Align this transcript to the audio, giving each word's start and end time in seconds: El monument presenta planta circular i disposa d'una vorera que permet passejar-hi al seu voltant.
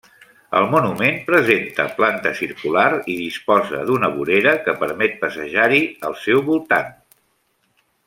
El 0.59 0.63
monument 0.69 1.19
presenta 1.27 1.85
planta 1.99 2.31
circular 2.39 2.87
i 2.95 3.19
disposa 3.19 3.83
d'una 3.91 4.11
vorera 4.17 4.57
que 4.67 4.77
permet 4.83 5.17
passejar-hi 5.25 5.83
al 6.11 6.19
seu 6.27 6.47
voltant. 6.53 6.95